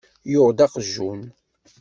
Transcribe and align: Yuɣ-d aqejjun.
Yuɣ-d 0.31 0.59
aqejjun. 0.65 1.21